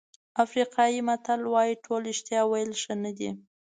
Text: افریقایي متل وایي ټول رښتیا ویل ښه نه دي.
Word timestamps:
افریقایي 0.43 0.99
متل 1.07 1.41
وایي 1.53 1.73
ټول 1.85 2.01
رښتیا 2.11 2.41
ویل 2.47 2.71
ښه 2.81 2.93
نه 3.03 3.11
دي. 3.17 3.29